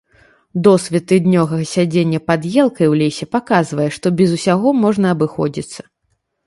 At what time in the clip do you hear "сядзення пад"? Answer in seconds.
1.73-2.47